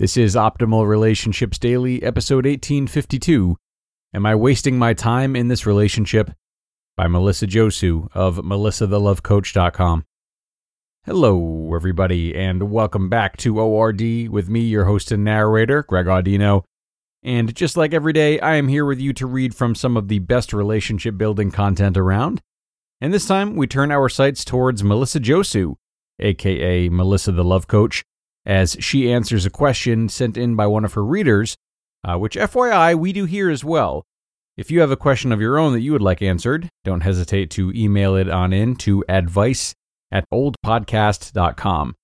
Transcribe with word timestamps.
This 0.00 0.16
is 0.16 0.34
Optimal 0.34 0.88
Relationships 0.88 1.58
Daily, 1.58 2.02
episode 2.02 2.46
1852. 2.46 3.58
Am 4.14 4.24
I 4.24 4.34
wasting 4.34 4.78
my 4.78 4.94
time 4.94 5.36
in 5.36 5.48
this 5.48 5.66
relationship? 5.66 6.30
By 6.96 7.06
Melissa 7.06 7.46
Josue 7.46 8.08
of 8.14 8.38
melissathelovecoach.com. 8.38 10.06
Hello, 11.04 11.74
everybody, 11.74 12.34
and 12.34 12.70
welcome 12.70 13.10
back 13.10 13.36
to 13.36 13.60
ORD 13.60 14.00
with 14.30 14.48
me, 14.48 14.60
your 14.60 14.86
host 14.86 15.12
and 15.12 15.22
narrator, 15.22 15.82
Greg 15.82 16.06
Audino. 16.06 16.62
And 17.22 17.54
just 17.54 17.76
like 17.76 17.92
every 17.92 18.14
day, 18.14 18.40
I 18.40 18.54
am 18.54 18.68
here 18.68 18.86
with 18.86 19.00
you 19.00 19.12
to 19.12 19.26
read 19.26 19.54
from 19.54 19.74
some 19.74 19.98
of 19.98 20.08
the 20.08 20.20
best 20.20 20.54
relationship 20.54 21.18
building 21.18 21.50
content 21.50 21.98
around. 21.98 22.40
And 23.02 23.12
this 23.12 23.26
time, 23.26 23.54
we 23.54 23.66
turn 23.66 23.92
our 23.92 24.08
sights 24.08 24.46
towards 24.46 24.82
Melissa 24.82 25.20
Josue, 25.20 25.74
aka 26.18 26.88
Melissa 26.88 27.32
the 27.32 27.44
Love 27.44 27.66
Coach 27.66 28.02
as 28.46 28.76
she 28.80 29.12
answers 29.12 29.46
a 29.46 29.50
question 29.50 30.08
sent 30.08 30.36
in 30.36 30.56
by 30.56 30.66
one 30.66 30.84
of 30.84 30.94
her 30.94 31.04
readers, 31.04 31.56
uh, 32.04 32.16
which, 32.16 32.36
FYI, 32.36 32.94
we 32.98 33.12
do 33.12 33.24
here 33.24 33.50
as 33.50 33.64
well. 33.64 34.04
If 34.56 34.70
you 34.70 34.80
have 34.80 34.90
a 34.90 34.96
question 34.96 35.32
of 35.32 35.40
your 35.40 35.58
own 35.58 35.72
that 35.72 35.80
you 35.80 35.92
would 35.92 36.02
like 36.02 36.22
answered, 36.22 36.68
don't 36.84 37.02
hesitate 37.02 37.50
to 37.52 37.72
email 37.74 38.16
it 38.16 38.28
on 38.28 38.52
in 38.52 38.76
to 38.76 39.04
advice 39.08 39.74
at 40.10 40.24
oldpodcast.com. 40.32 41.94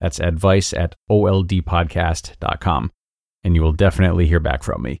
That's 0.00 0.18
advice 0.18 0.72
at 0.72 0.94
oldpodcast.com. 1.10 2.90
And 3.44 3.54
you 3.54 3.62
will 3.62 3.72
definitely 3.72 4.26
hear 4.26 4.40
back 4.40 4.62
from 4.62 4.82
me. 4.82 5.00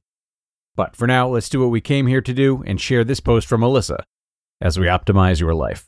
But 0.74 0.96
for 0.96 1.06
now, 1.06 1.28
let's 1.28 1.48
do 1.48 1.60
what 1.60 1.70
we 1.70 1.80
came 1.80 2.06
here 2.06 2.22
to 2.22 2.32
do 2.32 2.62
and 2.66 2.80
share 2.80 3.04
this 3.04 3.20
post 3.20 3.46
from 3.46 3.60
Melissa 3.60 4.04
as 4.60 4.78
we 4.78 4.86
optimize 4.86 5.40
your 5.40 5.54
life. 5.54 5.86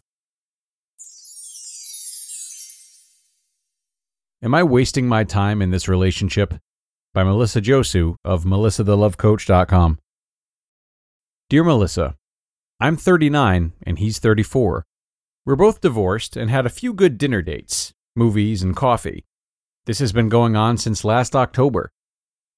Am 4.44 4.54
I 4.54 4.62
wasting 4.62 5.08
my 5.08 5.24
time 5.24 5.62
in 5.62 5.70
this 5.70 5.88
relationship? 5.88 6.52
By 7.14 7.24
Melissa 7.24 7.62
Josue 7.62 8.16
of 8.26 8.44
melissathelovecoach.com. 8.44 9.98
Dear 11.48 11.64
Melissa, 11.64 12.16
I'm 12.78 12.98
39 12.98 13.72
and 13.86 13.98
he's 13.98 14.18
34. 14.18 14.84
We're 15.46 15.56
both 15.56 15.80
divorced 15.80 16.36
and 16.36 16.50
had 16.50 16.66
a 16.66 16.70
few 16.70 16.92
good 16.92 17.16
dinner 17.16 17.40
dates, 17.40 17.94
movies, 18.14 18.62
and 18.62 18.76
coffee. 18.76 19.24
This 19.86 19.98
has 20.00 20.12
been 20.12 20.28
going 20.28 20.56
on 20.56 20.76
since 20.76 21.06
last 21.06 21.34
October. 21.34 21.90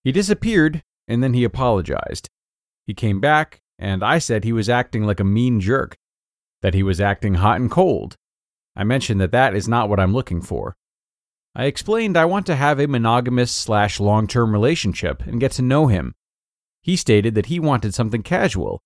He 0.03 0.10
disappeared 0.10 0.83
and 1.06 1.22
then 1.22 1.34
he 1.34 1.44
apologized. 1.44 2.28
He 2.89 2.94
came 2.94 3.21
back 3.21 3.60
and 3.78 4.03
I 4.03 4.19
said 4.19 4.43
he 4.43 4.53
was 4.53 4.69
acting 4.69 5.05
like 5.05 5.21
a 5.21 5.25
mean 5.25 5.60
jerk, 5.60 5.97
that 6.62 6.75
he 6.75 6.83
was 6.83 7.00
acting 7.00 7.34
hot 7.34 7.60
and 7.60 7.71
cold. 7.71 8.16
I 8.75 8.83
mentioned 8.83 9.21
that 9.21 9.31
that 9.31 9.55
is 9.55 9.69
not 9.69 9.89
what 9.89 10.00
I'm 10.00 10.12
looking 10.12 10.43
for. 10.43 10.75
I 11.59 11.65
explained 11.65 12.19
I 12.19 12.27
want 12.27 12.44
to 12.47 12.55
have 12.55 12.78
a 12.78 12.87
monogamous 12.87 13.50
slash 13.50 13.99
long 13.99 14.27
term 14.27 14.53
relationship 14.53 15.22
and 15.22 15.41
get 15.41 15.53
to 15.53 15.62
know 15.62 15.87
him. 15.87 16.15
He 16.83 16.97
stated 16.97 17.34
that 17.34 17.47
he 17.47 17.59
wanted 17.59 17.94
something 17.94 18.22
casual. 18.22 18.83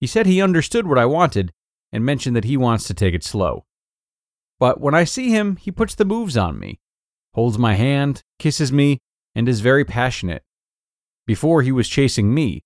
He 0.00 0.08
said 0.08 0.26
he 0.26 0.42
understood 0.42 0.88
what 0.88 0.98
I 0.98 1.06
wanted 1.06 1.52
and 1.92 2.04
mentioned 2.04 2.34
that 2.34 2.44
he 2.44 2.56
wants 2.56 2.88
to 2.88 2.94
take 2.94 3.14
it 3.14 3.22
slow. 3.22 3.66
But 4.58 4.80
when 4.80 4.96
I 4.96 5.04
see 5.04 5.30
him, 5.30 5.56
he 5.56 5.70
puts 5.70 5.94
the 5.94 6.04
moves 6.04 6.36
on 6.36 6.58
me, 6.58 6.80
holds 7.34 7.56
my 7.56 7.74
hand, 7.74 8.24
kisses 8.40 8.72
me, 8.72 8.98
and 9.36 9.48
is 9.48 9.60
very 9.60 9.84
passionate. 9.84 10.42
Before 11.24 11.62
he 11.62 11.70
was 11.70 11.88
chasing 11.88 12.34
me. 12.34 12.64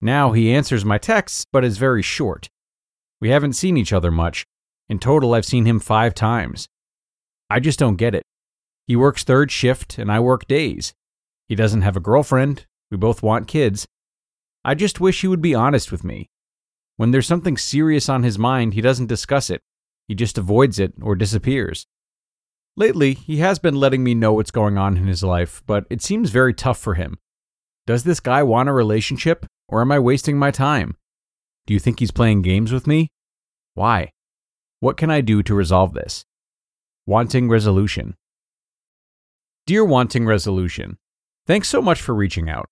Now 0.00 0.32
he 0.32 0.52
answers 0.52 0.84
my 0.84 0.98
texts, 0.98 1.46
but 1.52 1.64
is 1.64 1.78
very 1.78 2.02
short. 2.02 2.48
We 3.20 3.30
haven't 3.30 3.52
seen 3.52 3.76
each 3.76 3.92
other 3.92 4.10
much. 4.10 4.44
In 4.88 4.98
total, 4.98 5.34
I've 5.34 5.44
seen 5.44 5.66
him 5.66 5.78
five 5.78 6.14
times. 6.14 6.66
I 7.48 7.60
just 7.60 7.78
don't 7.78 7.96
get 7.96 8.16
it. 8.16 8.24
He 8.88 8.96
works 8.96 9.22
third 9.22 9.52
shift 9.52 9.98
and 9.98 10.10
I 10.10 10.18
work 10.18 10.48
days. 10.48 10.94
He 11.46 11.54
doesn't 11.54 11.82
have 11.82 11.96
a 11.96 12.00
girlfriend. 12.00 12.66
We 12.90 12.96
both 12.96 13.22
want 13.22 13.46
kids. 13.46 13.86
I 14.64 14.74
just 14.74 14.98
wish 14.98 15.20
he 15.20 15.28
would 15.28 15.42
be 15.42 15.54
honest 15.54 15.92
with 15.92 16.02
me. 16.02 16.30
When 16.96 17.10
there's 17.10 17.26
something 17.26 17.58
serious 17.58 18.08
on 18.08 18.22
his 18.22 18.38
mind, 18.38 18.72
he 18.72 18.80
doesn't 18.80 19.06
discuss 19.06 19.50
it. 19.50 19.60
He 20.08 20.14
just 20.14 20.38
avoids 20.38 20.78
it 20.78 20.94
or 21.02 21.14
disappears. 21.14 21.86
Lately, 22.76 23.12
he 23.12 23.36
has 23.38 23.58
been 23.58 23.74
letting 23.74 24.02
me 24.02 24.14
know 24.14 24.32
what's 24.32 24.50
going 24.50 24.78
on 24.78 24.96
in 24.96 25.06
his 25.06 25.22
life, 25.22 25.62
but 25.66 25.84
it 25.90 26.00
seems 26.00 26.30
very 26.30 26.54
tough 26.54 26.78
for 26.78 26.94
him. 26.94 27.18
Does 27.86 28.04
this 28.04 28.20
guy 28.20 28.42
want 28.42 28.70
a 28.70 28.72
relationship, 28.72 29.44
or 29.68 29.82
am 29.82 29.92
I 29.92 29.98
wasting 29.98 30.38
my 30.38 30.50
time? 30.50 30.96
Do 31.66 31.74
you 31.74 31.80
think 31.80 32.00
he's 32.00 32.10
playing 32.10 32.42
games 32.42 32.72
with 32.72 32.86
me? 32.86 33.08
Why? 33.74 34.12
What 34.80 34.96
can 34.96 35.10
I 35.10 35.20
do 35.20 35.42
to 35.42 35.54
resolve 35.54 35.92
this? 35.92 36.24
Wanting 37.06 37.50
resolution. 37.50 38.14
Dear 39.68 39.84
Wanting 39.84 40.24
Resolution, 40.24 40.96
thanks 41.46 41.68
so 41.68 41.82
much 41.82 42.00
for 42.00 42.14
reaching 42.14 42.48
out. 42.48 42.70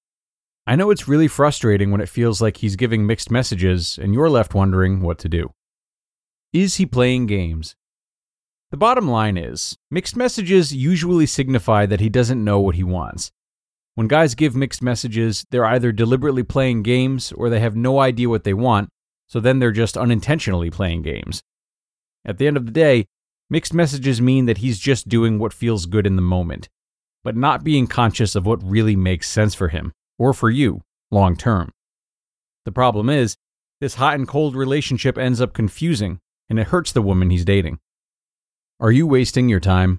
I 0.66 0.76
know 0.76 0.90
it's 0.90 1.06
really 1.06 1.28
frustrating 1.28 1.90
when 1.90 2.00
it 2.00 2.08
feels 2.08 2.40
like 2.40 2.56
he's 2.56 2.74
giving 2.74 3.04
mixed 3.06 3.30
messages 3.30 3.98
and 4.00 4.14
you're 4.14 4.30
left 4.30 4.54
wondering 4.54 5.02
what 5.02 5.18
to 5.18 5.28
do. 5.28 5.50
Is 6.54 6.76
he 6.76 6.86
playing 6.86 7.26
games? 7.26 7.76
The 8.70 8.78
bottom 8.78 9.10
line 9.10 9.36
is, 9.36 9.76
mixed 9.90 10.16
messages 10.16 10.74
usually 10.74 11.26
signify 11.26 11.84
that 11.84 12.00
he 12.00 12.08
doesn't 12.08 12.42
know 12.42 12.60
what 12.60 12.76
he 12.76 12.82
wants. 12.82 13.30
When 13.94 14.08
guys 14.08 14.34
give 14.34 14.56
mixed 14.56 14.80
messages, 14.80 15.44
they're 15.50 15.66
either 15.66 15.92
deliberately 15.92 16.44
playing 16.44 16.82
games 16.82 17.30
or 17.30 17.50
they 17.50 17.60
have 17.60 17.76
no 17.76 18.00
idea 18.00 18.30
what 18.30 18.44
they 18.44 18.54
want, 18.54 18.88
so 19.28 19.38
then 19.38 19.58
they're 19.58 19.70
just 19.70 19.98
unintentionally 19.98 20.70
playing 20.70 21.02
games. 21.02 21.42
At 22.24 22.38
the 22.38 22.46
end 22.46 22.56
of 22.56 22.64
the 22.64 22.72
day, 22.72 23.04
mixed 23.50 23.74
messages 23.74 24.22
mean 24.22 24.46
that 24.46 24.58
he's 24.64 24.78
just 24.78 25.10
doing 25.10 25.38
what 25.38 25.52
feels 25.52 25.84
good 25.84 26.06
in 26.06 26.16
the 26.16 26.22
moment 26.22 26.70
but 27.26 27.34
not 27.34 27.64
being 27.64 27.88
conscious 27.88 28.36
of 28.36 28.46
what 28.46 28.62
really 28.62 28.94
makes 28.94 29.28
sense 29.28 29.52
for 29.52 29.66
him 29.66 29.92
or 30.16 30.32
for 30.32 30.48
you 30.48 30.80
long 31.10 31.36
term. 31.36 31.72
The 32.64 32.70
problem 32.70 33.10
is, 33.10 33.36
this 33.80 33.96
hot 33.96 34.14
and 34.14 34.28
cold 34.28 34.54
relationship 34.54 35.18
ends 35.18 35.40
up 35.40 35.52
confusing 35.52 36.20
and 36.48 36.60
it 36.60 36.68
hurts 36.68 36.92
the 36.92 37.02
woman 37.02 37.30
he's 37.30 37.44
dating. 37.44 37.80
Are 38.78 38.92
you 38.92 39.08
wasting 39.08 39.48
your 39.48 39.58
time? 39.58 39.98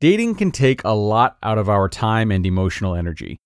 Dating 0.00 0.34
can 0.34 0.50
take 0.50 0.82
a 0.82 0.96
lot 0.96 1.36
out 1.44 1.58
of 1.58 1.68
our 1.68 1.88
time 1.88 2.32
and 2.32 2.44
emotional 2.44 2.96
energy. 2.96 3.38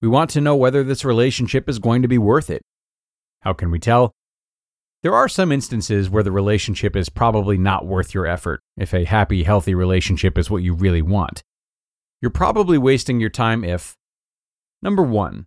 We 0.00 0.08
want 0.08 0.30
to 0.30 0.40
know 0.40 0.56
whether 0.56 0.82
this 0.82 1.04
relationship 1.04 1.68
is 1.68 1.78
going 1.78 2.00
to 2.00 2.08
be 2.08 2.16
worth 2.16 2.48
it. 2.48 2.62
How 3.40 3.52
can 3.52 3.70
we 3.70 3.78
tell? 3.78 4.14
There 5.02 5.14
are 5.14 5.28
some 5.28 5.52
instances 5.52 6.08
where 6.08 6.22
the 6.22 6.32
relationship 6.32 6.96
is 6.96 7.10
probably 7.10 7.58
not 7.58 7.84
worth 7.84 8.14
your 8.14 8.26
effort 8.26 8.62
if 8.78 8.94
a 8.94 9.04
happy, 9.04 9.42
healthy 9.42 9.74
relationship 9.74 10.38
is 10.38 10.48
what 10.48 10.62
you 10.62 10.72
really 10.72 11.02
want. 11.02 11.42
You're 12.22 12.30
probably 12.30 12.78
wasting 12.78 13.18
your 13.18 13.30
time 13.30 13.64
if 13.64 13.96
Number 14.80 15.02
1. 15.02 15.46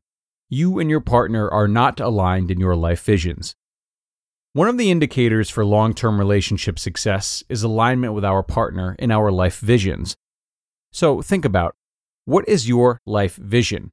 You 0.50 0.77
and 0.77 0.89
your 0.89 1.00
partner 1.00 1.50
are 1.50 1.69
not 1.69 2.01
aligned 2.01 2.51
in 2.51 2.60
your 2.60 2.75
life 2.75 3.01
visions. 3.01 3.56
One 4.51 4.68
of 4.68 4.77
the 4.77 4.92
indicators 4.92 5.50
for 5.50 5.66
long 5.66 5.94
term 5.94 6.19
relationship 6.19 6.77
success 6.77 7.45
is 7.48 7.63
alignment 7.63 8.13
with 8.13 8.25
our 8.25 8.44
partner 8.44 8.95
in 9.00 9.10
our 9.10 9.31
life 9.31 9.60
visions. 9.60 10.16
So 10.92 11.22
think 11.22 11.45
about 11.45 11.75
what 12.25 12.48
is 12.48 12.68
your 12.68 13.00
life 13.06 13.38
vision? 13.38 13.92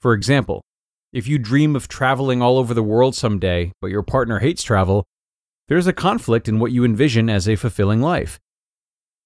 For 0.00 0.12
example, 0.12 0.62
if 1.12 1.26
you 1.26 1.36
dream 1.36 1.74
of 1.74 1.88
traveling 1.88 2.40
all 2.40 2.58
over 2.58 2.74
the 2.74 2.82
world 2.82 3.16
someday, 3.16 3.72
but 3.80 3.90
your 3.90 4.02
partner 4.04 4.38
hates 4.38 4.62
travel, 4.62 5.04
there's 5.66 5.88
a 5.88 5.92
conflict 5.92 6.48
in 6.48 6.60
what 6.60 6.70
you 6.70 6.84
envision 6.84 7.28
as 7.28 7.48
a 7.48 7.56
fulfilling 7.56 8.00
life. 8.00 8.38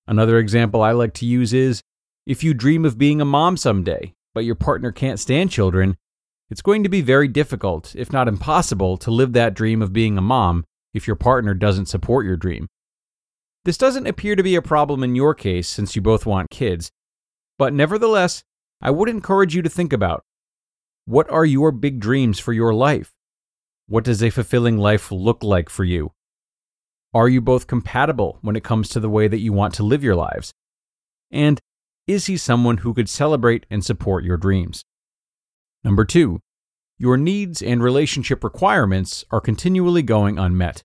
Another 0.06 0.38
example 0.38 0.82
I 0.82 0.92
like 0.92 1.12
to 1.14 1.26
use 1.26 1.52
is 1.52 1.82
If 2.24 2.44
you 2.44 2.54
dream 2.54 2.84
of 2.84 2.98
being 2.98 3.20
a 3.20 3.24
mom 3.24 3.56
someday, 3.56 4.14
but 4.32 4.44
your 4.44 4.54
partner 4.54 4.92
can't 4.92 5.18
stand 5.18 5.50
children, 5.50 5.96
it's 6.50 6.62
going 6.62 6.84
to 6.84 6.88
be 6.88 7.00
very 7.00 7.26
difficult, 7.26 7.96
if 7.96 8.12
not 8.12 8.28
impossible, 8.28 8.96
to 8.98 9.10
live 9.10 9.32
that 9.32 9.54
dream 9.54 9.82
of 9.82 9.92
being 9.92 10.16
a 10.16 10.22
mom 10.22 10.64
if 10.94 11.06
your 11.06 11.16
partner 11.16 11.52
doesn't 11.52 11.86
support 11.86 12.24
your 12.24 12.36
dream. 12.36 12.68
This 13.64 13.78
doesn't 13.78 14.06
appear 14.06 14.36
to 14.36 14.42
be 14.42 14.54
a 14.54 14.62
problem 14.62 15.02
in 15.02 15.16
your 15.16 15.34
case 15.34 15.68
since 15.68 15.96
you 15.96 16.02
both 16.02 16.24
want 16.24 16.50
kids, 16.50 16.92
but 17.58 17.72
nevertheless, 17.72 18.44
I 18.80 18.90
would 18.90 19.08
encourage 19.08 19.54
you 19.54 19.62
to 19.62 19.68
think 19.68 19.92
about 19.92 20.24
what 21.04 21.28
are 21.30 21.44
your 21.44 21.72
big 21.72 21.98
dreams 21.98 22.38
for 22.38 22.52
your 22.52 22.72
life? 22.72 23.12
What 23.88 24.04
does 24.04 24.22
a 24.22 24.30
fulfilling 24.30 24.78
life 24.78 25.10
look 25.10 25.42
like 25.42 25.68
for 25.68 25.82
you? 25.84 26.12
Are 27.12 27.28
you 27.28 27.40
both 27.40 27.66
compatible 27.66 28.38
when 28.42 28.54
it 28.54 28.64
comes 28.64 28.88
to 28.90 29.00
the 29.00 29.10
way 29.10 29.26
that 29.26 29.40
you 29.40 29.52
want 29.52 29.74
to 29.74 29.82
live 29.82 30.04
your 30.04 30.14
lives? 30.14 30.52
And 31.30 31.60
is 32.06 32.26
he 32.26 32.36
someone 32.36 32.78
who 32.78 32.94
could 32.94 33.08
celebrate 33.08 33.66
and 33.70 33.84
support 33.84 34.24
your 34.24 34.36
dreams? 34.36 34.84
Number 35.84 36.04
two, 36.04 36.40
your 36.98 37.16
needs 37.16 37.62
and 37.62 37.82
relationship 37.82 38.44
requirements 38.44 39.24
are 39.30 39.40
continually 39.40 40.02
going 40.02 40.38
unmet. 40.38 40.82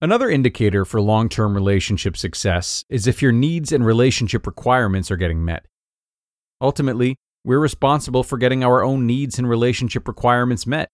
Another 0.00 0.28
indicator 0.28 0.84
for 0.84 1.00
long 1.00 1.28
term 1.28 1.54
relationship 1.54 2.16
success 2.16 2.84
is 2.88 3.06
if 3.06 3.22
your 3.22 3.32
needs 3.32 3.72
and 3.72 3.84
relationship 3.84 4.46
requirements 4.46 5.10
are 5.10 5.16
getting 5.16 5.44
met. 5.44 5.66
Ultimately, 6.60 7.16
we're 7.44 7.58
responsible 7.58 8.22
for 8.22 8.36
getting 8.38 8.62
our 8.62 8.82
own 8.82 9.06
needs 9.06 9.38
and 9.38 9.48
relationship 9.48 10.06
requirements 10.06 10.66
met, 10.66 10.90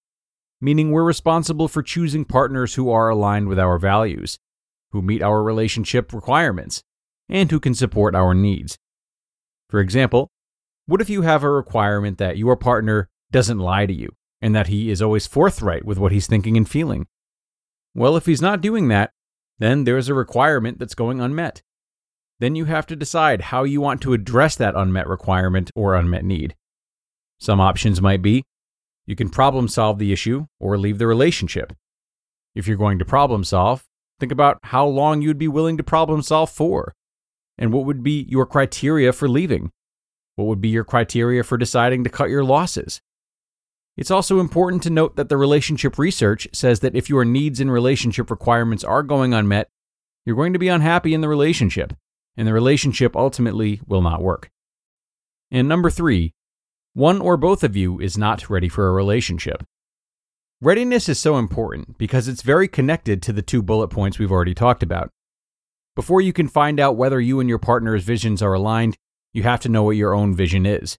meaning 0.61 0.90
we're 0.90 1.02
responsible 1.02 1.67
for 1.67 1.82
choosing 1.82 2.25
partners 2.25 2.75
who 2.75 2.90
are 2.90 3.08
aligned 3.08 3.49
with 3.49 3.58
our 3.58 3.79
values, 3.79 4.38
who 4.93 5.02
meet 5.02 5.23
our 5.23 5.43
relationship 5.43 6.12
requirements, 6.12 6.82
and 7.29 7.50
who 7.50 7.58
can 7.58 7.75
support 7.75 8.14
our 8.14 8.34
needs. 8.34 8.79
For 9.72 9.80
example, 9.80 10.30
what 10.84 11.00
if 11.00 11.08
you 11.08 11.22
have 11.22 11.42
a 11.42 11.50
requirement 11.50 12.19
that 12.19 12.36
your 12.36 12.56
partner 12.56 13.08
doesn't 13.30 13.58
lie 13.58 13.86
to 13.86 13.92
you 13.94 14.10
and 14.42 14.54
that 14.54 14.66
he 14.66 14.90
is 14.90 15.00
always 15.00 15.26
forthright 15.26 15.86
with 15.86 15.96
what 15.96 16.12
he's 16.12 16.26
thinking 16.26 16.58
and 16.58 16.69
feeling? 16.69 17.06
Well, 17.94 18.14
if 18.19 18.26
he's 18.26 18.42
not 18.42 18.60
doing 18.60 18.88
that, 18.88 19.12
then 19.58 19.84
there's 19.84 20.10
a 20.10 20.14
requirement 20.14 20.78
that's 20.78 20.94
going 20.94 21.22
unmet. 21.22 21.62
Then 22.38 22.54
you 22.54 22.66
have 22.66 22.84
to 22.88 22.96
decide 22.96 23.40
how 23.40 23.64
you 23.64 23.80
want 23.80 24.02
to 24.02 24.12
address 24.12 24.56
that 24.56 24.76
unmet 24.76 25.08
requirement 25.08 25.70
or 25.74 25.94
unmet 25.94 26.26
need. 26.26 26.54
Some 27.40 27.58
options 27.58 28.02
might 28.02 28.20
be 28.20 28.44
you 29.06 29.16
can 29.16 29.30
problem 29.30 29.69
solve 29.69 29.98
the 29.98 30.12
issue 30.12 30.48
or 30.60 30.76
leave 30.76 30.98
the 30.98 31.06
relationship. 31.06 31.72
If 32.54 32.66
you're 32.66 32.76
going 32.76 32.98
to 32.98 33.06
problem 33.06 33.42
solve, 33.42 33.86
think 34.20 34.32
about 34.32 34.58
how 34.64 34.84
long 34.84 35.22
you'd 35.22 35.38
be 35.38 35.48
willing 35.48 35.78
to 35.78 35.82
problem 35.82 36.20
solve 36.20 36.50
for, 36.50 36.92
and 37.58 37.72
what 37.72 37.84
would 37.84 38.02
be 38.02 38.26
your 38.28 38.46
criteria 38.46 39.12
for 39.12 39.28
leaving. 39.28 39.70
What 40.37 40.46
would 40.46 40.60
be 40.60 40.69
your 40.69 40.84
criteria 40.84 41.43
for 41.44 41.58
deciding 41.58 42.04
to 42.04 42.10
cut 42.10 42.31
your 42.31 42.44
losses? 42.44 43.00
It's 43.96 44.10
also 44.10 44.40
important 44.40 44.82
to 44.84 44.90
note 44.90 45.16
that 45.16 45.28
the 45.28 45.37
relationship 45.37 45.99
research 45.99 46.49
says 46.52 46.81
that 46.81 46.96
if 46.96 47.10
your 47.10 47.25
needs 47.25 47.60
and 47.60 47.70
relationship 47.70 48.31
requirements 48.31 48.84
are 48.84 49.02
going 49.02 49.34
unmet, 49.34 49.69
you're 50.25 50.37
going 50.37 50.54
to 50.54 50.58
be 50.58 50.69
unhappy 50.69 51.12
in 51.12 51.20
the 51.20 51.28
relationship, 51.28 51.93
and 52.37 52.49
the 52.49 52.54
relationship 52.54 53.14
ultimately 53.14 53.81
will 53.87 54.00
not 54.00 54.22
work. 54.22 54.50
And 55.50 55.69
number 55.69 55.90
three, 55.90 56.32
one 56.94 57.20
or 57.20 57.37
both 57.37 57.62
of 57.62 57.76
you 57.76 58.00
is 58.00 58.16
not 58.16 58.48
ready 58.48 58.69
for 58.69 58.88
a 58.88 58.93
relationship. 58.93 59.62
Readiness 60.62 61.08
is 61.08 61.19
so 61.19 61.37
important 61.37 61.98
because 61.98 62.28
it's 62.28 62.43
very 62.43 62.69
connected 62.69 63.20
to 63.22 63.32
the 63.32 63.43
two 63.43 63.62
bullet 63.62 63.88
points 63.88 64.19
we've 64.19 64.32
already 64.32 64.55
talked 64.55 64.82
about. 64.82 65.10
Before 65.94 66.22
you 66.22 66.32
can 66.32 66.48
find 66.48 66.80
out 66.80 66.96
whether 66.96 67.20
you 67.20 67.38
and 67.38 67.48
your 67.48 67.58
partner's 67.58 68.02
visions 68.02 68.40
are 68.40 68.54
aligned, 68.54 68.96
you 69.34 69.42
have 69.42 69.60
to 69.60 69.68
know 69.68 69.82
what 69.82 69.96
your 69.96 70.14
own 70.14 70.34
vision 70.34 70.64
is. 70.64 70.96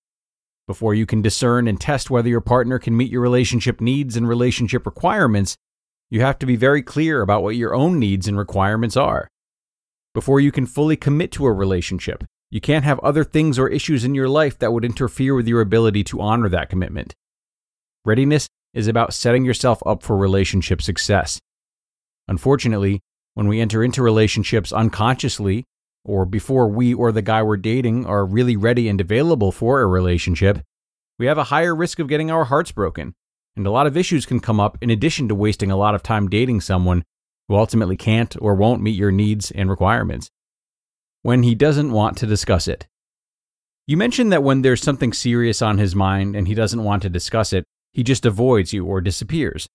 Before 0.68 0.94
you 0.94 1.08
can 1.08 1.22
discern 1.22 1.68
and 1.68 1.82
test 1.82 2.12
whether 2.12 2.30
your 2.30 2.42
partner 2.42 2.78
can 2.78 2.96
meet 2.96 3.12
your 3.12 3.22
relationship 3.22 3.82
needs 3.82 4.16
and 4.16 4.28
relationship 4.28 4.86
requirements, 4.86 5.58
you 6.12 6.22
have 6.22 6.38
to 6.40 6.46
be 6.46 6.56
very 6.56 6.84
clear 6.84 7.22
about 7.22 7.42
what 7.42 7.56
your 7.56 7.74
own 7.74 7.98
needs 7.98 8.28
and 8.28 8.38
requirements 8.38 8.96
are. 8.96 9.28
Before 10.14 10.40
you 10.40 10.52
can 10.52 10.68
fully 10.68 10.96
commit 10.96 11.32
to 11.32 11.48
a 11.48 11.52
relationship, 11.52 12.24
you 12.52 12.62
can't 12.62 12.86
have 12.86 13.00
other 13.00 13.24
things 13.24 13.58
or 13.58 13.68
issues 13.68 14.06
in 14.06 14.14
your 14.14 14.30
life 14.30 14.60
that 14.60 14.72
would 14.72 14.86
interfere 14.86 15.34
with 15.34 15.48
your 15.48 15.62
ability 15.62 16.04
to 16.04 16.22
honor 16.22 16.50
that 16.50 16.70
commitment. 16.70 17.16
Readiness 18.06 18.48
is 18.76 18.88
about 18.88 19.16
setting 19.16 19.44
yourself 19.44 19.82
up 19.88 20.04
for 20.04 20.16
relationship 20.16 20.84
success. 20.84 21.40
Unfortunately, 22.28 23.02
when 23.34 23.48
we 23.48 23.60
enter 23.60 23.84
into 23.84 24.02
relationships 24.02 24.72
unconsciously, 24.72 25.66
or 26.06 26.26
before 26.26 26.68
we 26.68 26.94
or 26.94 27.12
the 27.12 27.22
guy 27.22 27.42
we're 27.42 27.58
dating 27.58 28.06
are 28.06 28.26
really 28.26 28.56
ready 28.56 28.90
and 28.90 29.00
available 29.00 29.52
for 29.52 29.82
a 29.82 29.88
relationship, 29.88 30.62
we 31.18 31.26
have 31.26 31.38
a 31.38 31.46
higher 31.46 31.76
risk 31.76 32.00
of 32.00 32.08
getting 32.08 32.30
our 32.30 32.46
hearts 32.46 32.72
broken. 32.72 33.14
And 33.56 33.68
a 33.68 33.72
lot 33.72 33.88
of 33.88 33.96
issues 33.96 34.26
can 34.26 34.40
come 34.40 34.60
up 34.60 34.78
in 34.82 34.90
addition 34.90 35.28
to 35.28 35.36
wasting 35.36 35.72
a 35.72 35.78
lot 35.78 35.96
of 35.96 36.04
time 36.04 36.28
dating 36.28 36.62
someone 36.62 37.04
who 37.48 37.56
ultimately 37.56 37.96
can't 37.96 38.36
or 38.42 38.56
won't 38.56 38.82
meet 38.82 38.98
your 38.98 39.12
needs 39.12 39.52
and 39.52 39.70
requirements. 39.70 40.30
When 41.22 41.44
he 41.44 41.56
doesn't 41.56 41.92
want 41.92 42.18
to 42.18 42.26
discuss 42.26 42.68
it. 42.68 42.88
You 43.86 43.98
mentioned 43.98 44.32
that 44.32 44.44
when 44.44 44.62
there's 44.62 44.82
something 44.82 45.14
serious 45.14 45.62
on 45.62 45.78
his 45.78 45.96
mind 45.96 46.36
and 46.36 46.48
he 46.48 46.56
doesn't 46.56 46.84
want 46.84 47.02
to 47.04 47.10
discuss 47.10 47.54
it, 47.54 47.66
he 47.92 48.04
just 48.04 48.26
avoids 48.26 48.74
you 48.74 48.86
or 48.86 49.02
disappears. 49.02 49.68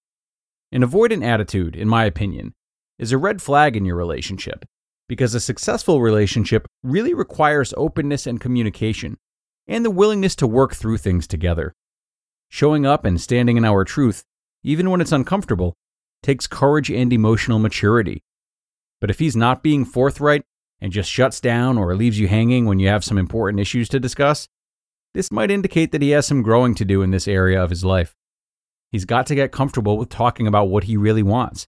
An 0.73 0.83
avoidant 0.83 1.25
attitude, 1.25 1.77
in 1.77 1.89
my 1.89 2.05
opinion, 2.05 2.53
is 2.99 3.13
a 3.13 3.19
red 3.19 3.41
flag 3.41 3.77
in 3.77 3.85
your 3.85 3.97
relationship 3.97 4.65
because 5.09 5.35
a 5.35 5.41
successful 5.41 6.01
relationship 6.03 6.67
really 6.83 7.15
requires 7.15 7.75
openness 7.77 8.27
and 8.27 8.41
communication, 8.41 9.17
and 9.67 9.85
the 9.85 9.91
willingness 9.91 10.37
to 10.37 10.47
work 10.47 10.75
through 10.75 10.99
things 10.99 11.27
together. 11.27 11.73
Showing 12.51 12.87
up 12.87 13.05
and 13.05 13.21
standing 13.21 13.57
in 13.57 13.65
our 13.65 13.85
truth, 13.85 14.23
even 14.63 14.91
when 14.91 15.01
it's 15.01 15.13
uncomfortable, 15.13 15.75
takes 16.23 16.47
courage 16.47 16.91
and 16.91 17.13
emotional 17.13 17.59
maturity. 17.59 18.23
But 19.01 19.11
if 19.11 19.19
he's 19.19 19.37
not 19.37 19.63
being 19.63 19.85
forthright 19.85 20.43
and 20.81 20.93
just 20.93 21.11
shuts 21.11 21.41
down 21.41 21.79
or 21.79 21.95
leaves 21.95 22.19
you 22.19 22.29
hanging 22.29 22.67
when 22.67 22.79
you 22.79 22.89
have 22.89 23.05
some 23.05 23.19
important 23.19 23.61
issues 23.61 23.89
to 23.91 24.01
discuss, 24.01 24.47
this 25.15 25.31
might 25.31 25.51
indicate 25.51 25.93
that 25.93 26.03
he 26.03 26.11
has 26.11 26.27
some 26.27 26.43
growing 26.43 26.75
to 26.75 26.85
do 26.85 27.03
in 27.03 27.11
this 27.11 27.29
area 27.29 27.63
of 27.63 27.71
his 27.71 27.85
life. 27.85 28.15
He's 28.91 29.05
got 29.05 29.27
to 29.27 29.35
get 29.35 29.53
comfortable 29.53 29.97
with 29.97 30.09
talking 30.09 30.47
about 30.47 30.69
what 30.69 30.85
he 30.85 30.97
really 30.97 31.23
wants 31.23 31.67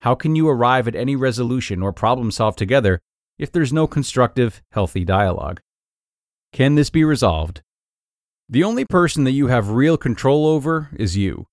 how 0.00 0.14
can 0.14 0.34
you 0.34 0.48
arrive 0.48 0.88
at 0.88 0.94
any 0.94 1.14
resolution 1.14 1.82
or 1.82 1.92
problem 1.92 2.30
solve 2.30 2.56
together 2.56 3.00
if 3.38 3.52
there's 3.52 3.72
no 3.72 3.86
constructive, 3.86 4.62
healthy 4.72 5.04
dialogue? 5.04 5.60
Can 6.52 6.74
this 6.74 6.90
be 6.90 7.04
resolved? 7.04 7.60
The 8.48 8.64
only 8.64 8.84
person 8.84 9.24
that 9.24 9.32
you 9.32 9.46
have 9.48 9.70
real 9.70 9.96
control 9.96 10.46
over 10.46 10.88
is 10.96 11.16
you. 11.16 11.46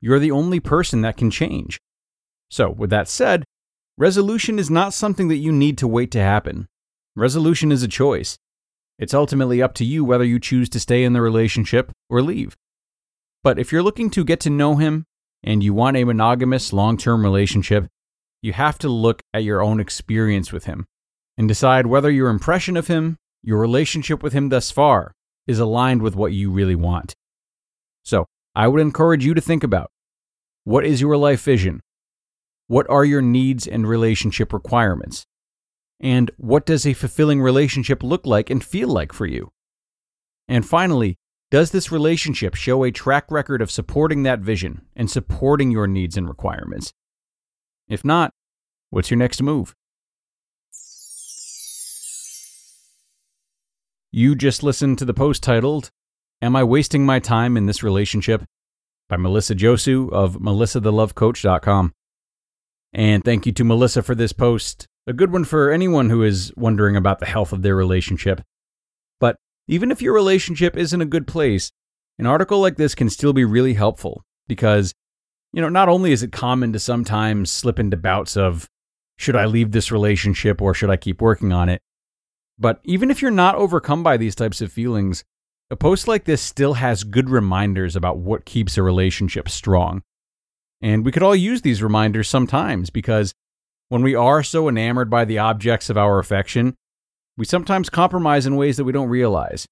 You're 0.00 0.18
the 0.18 0.30
only 0.30 0.60
person 0.60 1.00
that 1.00 1.16
can 1.16 1.30
change. 1.30 1.80
So, 2.50 2.70
with 2.70 2.90
that 2.90 3.08
said, 3.08 3.44
resolution 3.98 4.58
is 4.58 4.70
not 4.70 4.94
something 4.94 5.28
that 5.28 5.36
you 5.36 5.50
need 5.50 5.78
to 5.78 5.88
wait 5.88 6.10
to 6.12 6.20
happen. 6.20 6.66
Resolution 7.16 7.72
is 7.72 7.82
a 7.82 7.88
choice. 7.88 8.36
It's 8.98 9.14
ultimately 9.14 9.60
up 9.60 9.74
to 9.74 9.84
you 9.84 10.04
whether 10.04 10.24
you 10.24 10.38
choose 10.38 10.68
to 10.70 10.80
stay 10.80 11.02
in 11.02 11.14
the 11.14 11.20
relationship 11.20 11.90
or 12.08 12.22
leave. 12.22 12.54
But 13.42 13.58
if 13.58 13.72
you're 13.72 13.82
looking 13.82 14.10
to 14.10 14.24
get 14.24 14.38
to 14.40 14.50
know 14.50 14.76
him 14.76 15.06
and 15.42 15.62
you 15.62 15.74
want 15.74 15.96
a 15.96 16.04
monogamous 16.04 16.72
long 16.72 16.96
term 16.96 17.22
relationship, 17.22 17.86
you 18.42 18.52
have 18.52 18.78
to 18.78 18.88
look 18.88 19.22
at 19.32 19.44
your 19.44 19.62
own 19.62 19.80
experience 19.80 20.52
with 20.52 20.64
him 20.64 20.86
and 21.36 21.48
decide 21.48 21.86
whether 21.86 22.10
your 22.10 22.28
impression 22.28 22.76
of 22.76 22.86
him, 22.86 23.16
your 23.42 23.58
relationship 23.58 24.22
with 24.22 24.32
him 24.32 24.48
thus 24.48 24.70
far, 24.70 25.12
is 25.46 25.58
aligned 25.58 26.02
with 26.02 26.16
what 26.16 26.32
you 26.32 26.50
really 26.50 26.74
want. 26.74 27.14
So, 28.02 28.26
I 28.54 28.68
would 28.68 28.80
encourage 28.80 29.24
you 29.24 29.34
to 29.34 29.40
think 29.40 29.62
about 29.62 29.90
what 30.64 30.84
is 30.84 31.00
your 31.00 31.16
life 31.16 31.42
vision? 31.42 31.80
What 32.66 32.88
are 32.90 33.04
your 33.04 33.22
needs 33.22 33.66
and 33.66 33.86
relationship 33.86 34.52
requirements? 34.52 35.24
And 36.00 36.30
what 36.36 36.66
does 36.66 36.86
a 36.86 36.92
fulfilling 36.92 37.40
relationship 37.40 38.02
look 38.02 38.26
like 38.26 38.50
and 38.50 38.64
feel 38.64 38.88
like 38.88 39.12
for 39.12 39.26
you? 39.26 39.50
And 40.48 40.66
finally, 40.66 41.16
does 41.56 41.70
this 41.70 41.90
relationship 41.90 42.54
show 42.54 42.84
a 42.84 42.90
track 42.90 43.30
record 43.30 43.62
of 43.62 43.70
supporting 43.70 44.24
that 44.24 44.40
vision 44.40 44.82
and 44.94 45.10
supporting 45.10 45.70
your 45.70 45.86
needs 45.86 46.14
and 46.14 46.28
requirements? 46.28 46.92
If 47.88 48.04
not, 48.04 48.34
what's 48.90 49.10
your 49.10 49.16
next 49.16 49.40
move? 49.40 49.74
You 54.12 54.34
just 54.34 54.62
listened 54.62 54.98
to 54.98 55.06
the 55.06 55.14
post 55.14 55.42
titled, 55.42 55.88
Am 56.42 56.54
I 56.54 56.62
Wasting 56.62 57.06
My 57.06 57.20
Time 57.20 57.56
in 57.56 57.64
This 57.64 57.82
Relationship? 57.82 58.44
by 59.08 59.16
Melissa 59.16 59.54
Josue 59.54 60.12
of 60.12 60.36
melissathelovecoach.com. 60.36 61.94
And 62.92 63.24
thank 63.24 63.46
you 63.46 63.52
to 63.52 63.64
Melissa 63.64 64.02
for 64.02 64.14
this 64.14 64.34
post, 64.34 64.86
a 65.06 65.14
good 65.14 65.32
one 65.32 65.44
for 65.44 65.70
anyone 65.70 66.10
who 66.10 66.22
is 66.22 66.52
wondering 66.54 66.96
about 66.96 67.18
the 67.18 67.24
health 67.24 67.54
of 67.54 67.62
their 67.62 67.74
relationship. 67.74 68.42
Even 69.68 69.90
if 69.90 70.00
your 70.00 70.14
relationship 70.14 70.76
isn't 70.76 71.00
a 71.00 71.06
good 71.06 71.26
place, 71.26 71.72
an 72.18 72.26
article 72.26 72.60
like 72.60 72.76
this 72.76 72.94
can 72.94 73.10
still 73.10 73.32
be 73.32 73.44
really 73.44 73.74
helpful 73.74 74.22
because, 74.46 74.94
you 75.52 75.60
know, 75.60 75.68
not 75.68 75.88
only 75.88 76.12
is 76.12 76.22
it 76.22 76.32
common 76.32 76.72
to 76.72 76.78
sometimes 76.78 77.50
slip 77.50 77.78
into 77.78 77.96
bouts 77.96 78.36
of, 78.36 78.68
should 79.18 79.36
I 79.36 79.46
leave 79.46 79.72
this 79.72 79.90
relationship 79.90 80.62
or 80.62 80.74
should 80.74 80.90
I 80.90 80.96
keep 80.96 81.20
working 81.20 81.52
on 81.52 81.68
it? 81.68 81.80
But 82.58 82.80
even 82.84 83.10
if 83.10 83.20
you're 83.20 83.30
not 83.30 83.56
overcome 83.56 84.02
by 84.02 84.16
these 84.16 84.34
types 84.34 84.60
of 84.60 84.72
feelings, 84.72 85.24
a 85.70 85.76
post 85.76 86.06
like 86.06 86.24
this 86.24 86.40
still 86.40 86.74
has 86.74 87.04
good 87.04 87.28
reminders 87.28 87.96
about 87.96 88.18
what 88.18 88.44
keeps 88.44 88.78
a 88.78 88.82
relationship 88.82 89.48
strong. 89.48 90.02
And 90.80 91.04
we 91.04 91.12
could 91.12 91.22
all 91.22 91.34
use 91.34 91.62
these 91.62 91.82
reminders 91.82 92.28
sometimes 92.28 92.90
because 92.90 93.34
when 93.88 94.02
we 94.02 94.14
are 94.14 94.42
so 94.42 94.68
enamored 94.68 95.10
by 95.10 95.24
the 95.24 95.38
objects 95.38 95.90
of 95.90 95.98
our 95.98 96.18
affection, 96.18 96.74
we 97.36 97.44
sometimes 97.44 97.90
compromise 97.90 98.46
in 98.46 98.56
ways 98.56 98.76
that 98.76 98.84
we 98.84 98.92
don't 98.92 99.08
realize. 99.08 99.66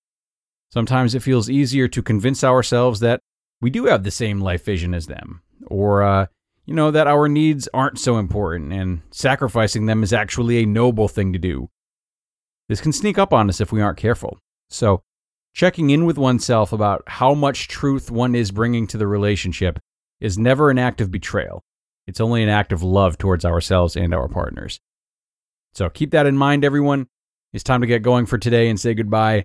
Sometimes 0.73 1.15
it 1.15 1.23
feels 1.23 1.49
easier 1.49 1.89
to 1.89 2.03
convince 2.03 2.43
ourselves 2.43 3.01
that 3.01 3.21
we 3.61 3.71
do 3.71 3.87
have 3.87 4.03
the 4.03 4.11
same 4.11 4.41
life 4.41 4.65
vision 4.65 4.93
as 4.93 5.07
them, 5.07 5.43
or, 5.67 6.03
uh, 6.03 6.27
you 6.67 6.75
know, 6.75 6.91
that 6.91 7.07
our 7.07 7.29
needs 7.29 7.69
aren't 7.73 7.99
so 7.99 8.19
important 8.19 8.73
and 8.73 9.03
sacrificing 9.11 9.87
them 9.87 10.03
is 10.03 10.13
actually 10.13 10.59
a 10.59 10.67
noble 10.67 11.09
thing 11.09 11.33
to 11.33 11.39
do. 11.39 11.71
This 12.69 12.81
can 12.81 12.93
sneak 12.93 13.19
up 13.19 13.33
on 13.33 13.49
us 13.49 13.61
if 13.61 13.73
we 13.73 13.81
aren't 13.81 13.99
careful. 13.99 14.39
So, 14.71 15.03
checking 15.53 15.91
in 15.91 16.05
with 16.07 16.19
oneself 16.19 16.73
about 16.73 17.05
how 17.07 17.35
much 17.35 17.69
truth 17.69 18.11
one 18.11 18.35
is 18.35 18.51
bringing 18.51 18.87
to 18.89 18.99
the 18.99 19.07
relationship 19.07 19.79
is 20.21 20.39
never 20.39 20.71
an 20.71 20.79
act 20.79 21.01
of 21.01 21.11
betrayal. 21.11 21.63
It's 22.07 22.21
only 22.21 22.43
an 22.43 22.49
act 22.49 22.73
of 22.73 22.83
love 22.83 23.19
towards 23.19 23.45
ourselves 23.45 23.97
and 23.97 24.13
our 24.15 24.29
partners. 24.29 24.81
So, 25.75 25.89
keep 25.91 26.11
that 26.13 26.27
in 26.27 26.37
mind, 26.37 26.65
everyone. 26.65 27.07
It's 27.55 27.63
time 27.63 27.83
to 27.83 27.87
get 27.87 28.03
going 28.03 28.27
for 28.27 28.37
today 28.37 28.69
and 28.69 28.81
say 28.81 28.95
goodbye. 28.95 29.45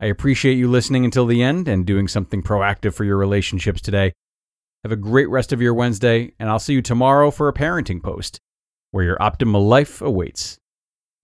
I 0.00 0.06
appreciate 0.06 0.58
you 0.58 0.68
listening 0.68 1.04
until 1.04 1.24
the 1.24 1.40
end 1.40 1.68
and 1.68 1.86
doing 1.86 2.08
something 2.08 2.42
proactive 2.42 2.94
for 2.94 3.04
your 3.04 3.16
relationships 3.16 3.80
today. 3.80 4.12
Have 4.82 4.90
a 4.90 4.96
great 4.96 5.28
rest 5.28 5.52
of 5.52 5.62
your 5.62 5.72
Wednesday, 5.72 6.32
and 6.40 6.50
I'll 6.50 6.58
see 6.58 6.72
you 6.72 6.82
tomorrow 6.82 7.30
for 7.30 7.46
a 7.46 7.52
parenting 7.52 8.02
post 8.02 8.40
where 8.90 9.04
your 9.04 9.16
optimal 9.18 9.68
life 9.68 10.02
awaits. 10.02 10.58